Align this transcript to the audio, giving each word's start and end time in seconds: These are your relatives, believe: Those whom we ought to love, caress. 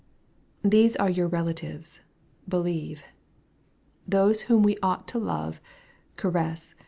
These 0.63 0.95
are 0.95 1.11
your 1.11 1.27
relatives, 1.27 1.99
believe: 2.49 3.03
Those 4.07 4.41
whom 4.49 4.63
we 4.63 4.79
ought 4.81 5.07
to 5.09 5.19
love, 5.19 5.61
caress. 6.15 6.73